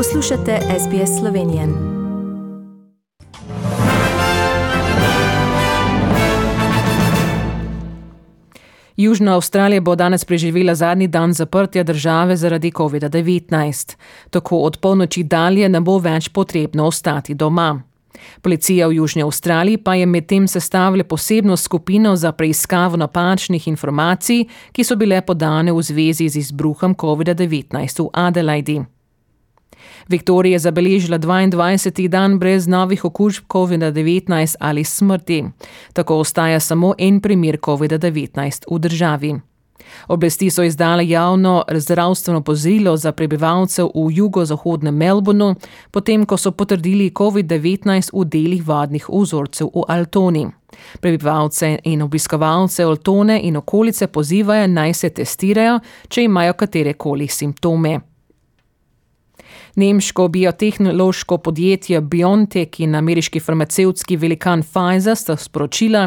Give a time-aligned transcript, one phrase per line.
[0.00, 1.62] Poslušate SBS Slovenijo.
[8.96, 13.96] Južna Avstralija bo danes preživela zadnji dan zaprtja države zaradi COVID-19.
[14.30, 17.82] Tako od polnoči dalje ne bo več potrebno ostati doma.
[18.42, 24.84] Policija v Južni Avstraliji pa je medtem sestavila posebno skupino za preiskavo napačnih informacij, ki
[24.84, 28.80] so bile podane v zvezi z izbruhom COVID-19 v Adelaidi.
[30.08, 32.08] Viktorija je zabeležila 22.
[32.08, 35.44] dan brez novih okužb COVID-19 ali smrti.
[35.92, 39.40] Tako ostaja samo en primer COVID-19 v državi.
[40.08, 45.54] Oblasti so izdale javno zdravstveno pozilo za prebivalce v jugozahodnem Melbournu,
[45.90, 50.46] potem ko so potrdili COVID-19 v delih vodnih vzorcev v Altoni.
[51.00, 58.09] Prebivalce in obiskovalce Altone in okolice pozivajo naj se testirajo, če imajo katerekoli simptome.
[59.80, 66.02] Nemško biotehnološko podjetje BioNTech in ameriški farmacevtski velikan Pfizer sta sporočila,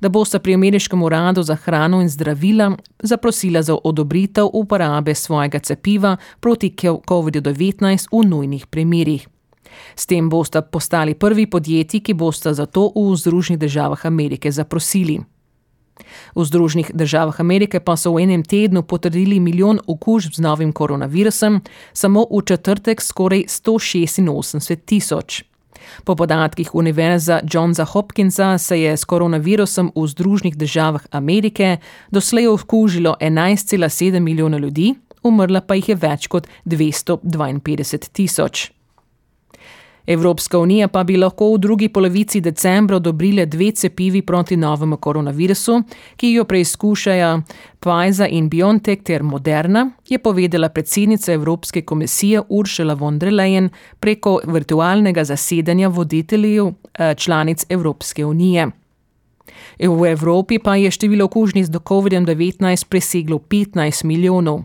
[0.00, 2.70] da bosta pri ameriškem uradu za hrano in zdravila
[3.02, 9.28] zaprosila za odobritev uporabe svojega cepiva proti COVID-19 v nujnih primerih.
[9.96, 15.20] S tem bosta postali prvi podjetji, ki bosta za to v Združenih državah Amerike zaprosili.
[16.34, 21.60] V Združenih državah Amerike pa so v enem tednu potrdili milijon okužb z novim koronavirusom,
[21.92, 25.42] samo v četrtek skoraj 186 tisoč.
[26.04, 31.76] Po podatkih Univerza Johnsa Hopkinsa se je s koronavirusom v Združenih državah Amerike
[32.10, 38.77] doslej okužilo 11,7 milijona ljudi, umrla pa jih je več kot 252 tisoč.
[40.08, 45.82] Evropska unija pa bi lahko v drugi polovici decembra odobrile dve cepivi proti novemu koronavirusu,
[46.16, 47.42] ki jo preizkušajo
[47.80, 53.68] Pfizer in BioNTech ter Moderna, je povedala predsednica Evropske komisije Ursula von der Leyen
[54.00, 58.70] preko virtualnega zasedanja voditeljev eh, članic Evropske unije.
[59.78, 64.62] V Evropi pa je število okužnic do COVID-19 preseglo 15 milijonov.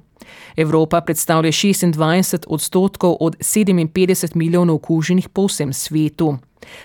[0.55, 6.37] Evropa predstavlja 26 odstotkov od 57 milijonov okuženih po vsem svetu.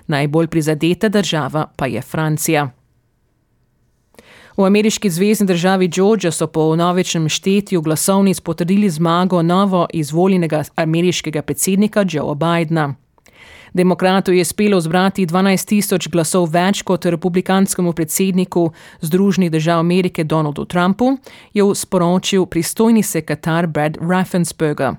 [0.07, 2.71] Najbolj prizadeta država pa je Francija.
[4.57, 11.43] V ameriški zvezdni državi Georgia so po novečnem štetju glasovnic potrdili zmago novo izvoljenega ameriškega
[11.43, 12.95] predsednika Joea Bidna.
[13.73, 20.65] Demokratu je uspelo zbrati 12 tisoč glasov več kot republikanskemu predsedniku Združenih držav Amerike Donaldu
[20.65, 21.17] Trumpu,
[21.55, 24.97] je sporočil pristojni sekretar Brad Raffensperger.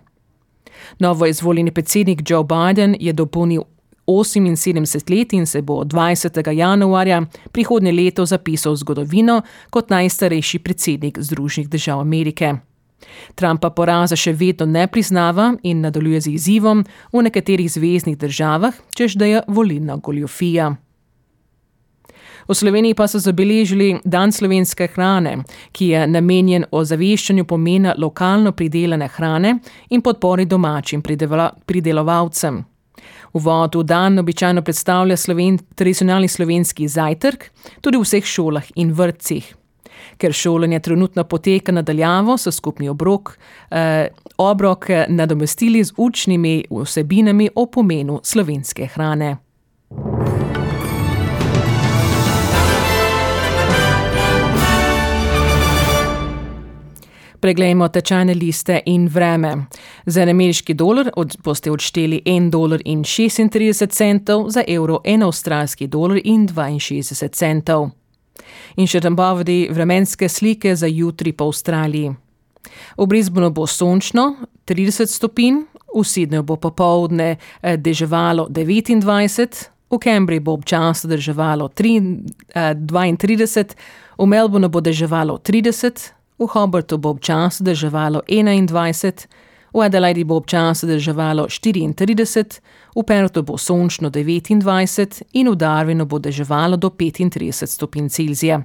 [1.00, 3.62] Novo izvoljeni predsednik Joe Biden je dopolnil
[4.08, 6.52] 78 let in se bo 20.
[6.52, 12.69] januarja prihodnje leto zapisal v zgodovino kot najstarejši predsednik Združenih držav Amerike.
[13.36, 16.84] Trumpa poraza še vedno ne priznava in nadaljuje z izzivom
[17.14, 20.76] v nekaterih zvezdnih državah, čež da je volilna goljofija.
[22.50, 25.36] V Sloveniji pa so zabeležili Dan slovenske hrane,
[25.72, 31.04] ki je namenjen ozaveščanju pomena lokalno pridelane hrane in podpori domačim
[31.66, 32.64] pridelovalcem.
[33.34, 37.46] Uvod v dan običajno predstavlja sloven, tradicionalni slovenski zajtrk,
[37.82, 39.59] tudi v vseh šolah in vrtcih
[40.20, 43.38] ker šolanje trenutno poteka nadaljavo, so skupni obrok,
[43.72, 44.08] eh,
[44.38, 49.38] obrok nadomestili z učnimi vsebinami o pomenu slovenske hrane.
[57.40, 59.66] Preglejmo tečajne liste in vreme.
[60.06, 67.30] Za ameriški dolar od, boste odšteli 1,36 dolar, za evro 1 avstralski dolar in 62
[67.32, 67.90] centov
[68.78, 72.14] in še tam povedi vremenske slike za jutri po Avstraliji.
[72.98, 74.36] V Brisbonu bo sončno,
[74.68, 75.64] 30 stopinj,
[75.96, 83.76] v Sydneyju bo popovdne eh, deževalo 29, v Cambridgeu bo občasno deževalo 32, eh,
[84.20, 89.28] v Melbournu bo deževalo 30, v Hobartu bo občasno deževalo 21,
[89.74, 92.60] v Adelaidi bo občasno deževalo 34,
[92.96, 98.62] v Pertu bo sončno 29 in v Darwinu bo deževalo do 35 stopinj Celzija.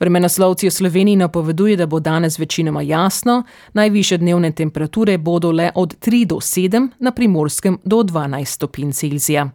[0.00, 3.42] Vremenoslovci v Sloveniji napoveduje, da bo danes večinoma jasno,
[3.72, 9.50] najviše dnevne temperature bodo le od 3 do 7, na primorskem do 12 stopinj Celzija.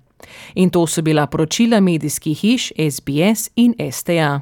[0.55, 4.41] In to so bila poročila medijskih hiš SBS in STA.